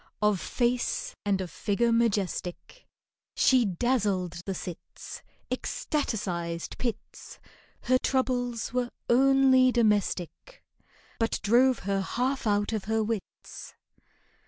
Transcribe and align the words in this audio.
Of 0.19 0.39
face 0.39 1.15
and 1.25 1.41
of 1.41 1.51
figure 1.51 1.91
majestic, 1.91 2.87
She 3.35 3.65
dazzled 3.65 4.41
the 4.47 4.55
cits— 4.55 5.21
Ecstaticised 5.51 6.79
pits;— 6.79 7.37
Her 7.83 7.99
troubles 7.99 8.73
were 8.73 8.89
only 9.11 9.71
domestic, 9.71 10.63
But 11.19 11.39
drove 11.43 11.79
her 11.85 12.01
half 12.01 12.47
out 12.47 12.73
of 12.73 12.85
her 12.85 13.03
wits. 13.03 13.75